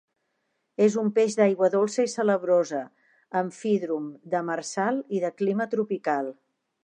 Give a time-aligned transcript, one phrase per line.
[0.85, 2.81] És un peix d'aigua dolça i salabrosa,
[3.43, 6.33] amfídrom, demersal i de clima tropical.